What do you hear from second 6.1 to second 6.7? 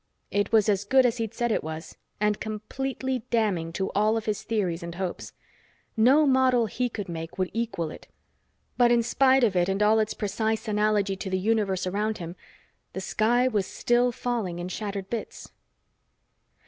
model